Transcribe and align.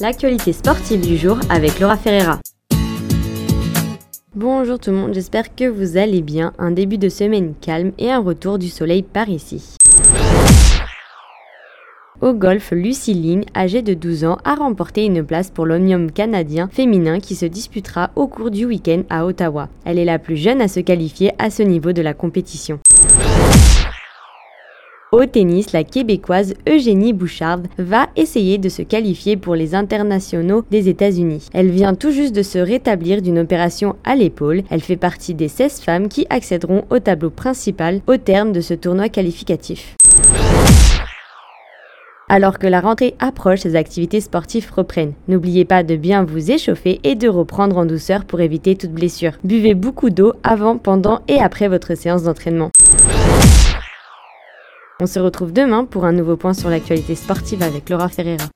L'actualité 0.00 0.52
sportive 0.52 1.00
du 1.00 1.16
jour 1.16 1.40
avec 1.50 1.80
Laura 1.80 1.96
Ferreira. 1.96 2.38
Bonjour 4.32 4.78
tout 4.78 4.90
le 4.90 4.96
monde, 4.96 5.12
j'espère 5.12 5.56
que 5.56 5.68
vous 5.68 5.96
allez 5.96 6.22
bien. 6.22 6.52
Un 6.56 6.70
début 6.70 6.98
de 6.98 7.08
semaine 7.08 7.54
calme 7.60 7.90
et 7.98 8.12
un 8.12 8.20
retour 8.20 8.60
du 8.60 8.68
soleil 8.68 9.02
par 9.02 9.28
ici. 9.28 9.76
Au 12.20 12.32
golf, 12.32 12.70
Lucie 12.70 13.14
Ling, 13.14 13.44
âgée 13.56 13.82
de 13.82 13.94
12 13.94 14.24
ans, 14.24 14.38
a 14.44 14.54
remporté 14.54 15.04
une 15.04 15.24
place 15.24 15.50
pour 15.50 15.66
l'Omnium 15.66 16.12
canadien 16.12 16.68
féminin 16.68 17.18
qui 17.18 17.34
se 17.34 17.46
disputera 17.46 18.10
au 18.14 18.28
cours 18.28 18.52
du 18.52 18.66
week-end 18.66 19.02
à 19.10 19.26
Ottawa. 19.26 19.68
Elle 19.84 19.98
est 19.98 20.04
la 20.04 20.20
plus 20.20 20.36
jeune 20.36 20.60
à 20.60 20.68
se 20.68 20.78
qualifier 20.78 21.32
à 21.40 21.50
ce 21.50 21.64
niveau 21.64 21.90
de 21.90 22.02
la 22.02 22.14
compétition. 22.14 22.78
Au 25.18 25.26
tennis, 25.26 25.72
la 25.72 25.82
québécoise 25.82 26.54
Eugénie 26.68 27.12
Bouchard 27.12 27.62
va 27.76 28.06
essayer 28.14 28.56
de 28.56 28.68
se 28.68 28.82
qualifier 28.82 29.36
pour 29.36 29.56
les 29.56 29.74
internationaux 29.74 30.62
des 30.70 30.88
États-Unis. 30.88 31.48
Elle 31.52 31.72
vient 31.72 31.96
tout 31.96 32.12
juste 32.12 32.36
de 32.36 32.44
se 32.44 32.58
rétablir 32.58 33.20
d'une 33.20 33.40
opération 33.40 33.96
à 34.04 34.14
l'épaule. 34.14 34.62
Elle 34.70 34.80
fait 34.80 34.96
partie 34.96 35.34
des 35.34 35.48
16 35.48 35.80
femmes 35.80 36.08
qui 36.08 36.28
accéderont 36.30 36.84
au 36.90 37.00
tableau 37.00 37.30
principal 37.30 38.00
au 38.06 38.16
terme 38.16 38.52
de 38.52 38.60
ce 38.60 38.74
tournoi 38.74 39.08
qualificatif. 39.08 39.96
Alors 42.28 42.60
que 42.60 42.68
la 42.68 42.80
rentrée 42.80 43.16
approche, 43.18 43.62
ces 43.62 43.74
activités 43.74 44.20
sportives 44.20 44.70
reprennent. 44.72 45.14
N'oubliez 45.26 45.64
pas 45.64 45.82
de 45.82 45.96
bien 45.96 46.22
vous 46.22 46.52
échauffer 46.52 47.00
et 47.02 47.16
de 47.16 47.26
reprendre 47.26 47.76
en 47.76 47.86
douceur 47.86 48.24
pour 48.24 48.40
éviter 48.40 48.76
toute 48.76 48.92
blessure. 48.92 49.32
Buvez 49.42 49.74
beaucoup 49.74 50.10
d'eau 50.10 50.34
avant, 50.44 50.78
pendant 50.78 51.22
et 51.26 51.40
après 51.40 51.66
votre 51.66 51.96
séance 51.96 52.22
d'entraînement. 52.22 52.70
On 55.00 55.06
se 55.06 55.20
retrouve 55.20 55.52
demain 55.52 55.84
pour 55.84 56.04
un 56.04 56.12
nouveau 56.12 56.36
point 56.36 56.54
sur 56.54 56.70
l'actualité 56.70 57.14
sportive 57.14 57.62
avec 57.62 57.88
Laura 57.88 58.08
Ferreira. 58.08 58.48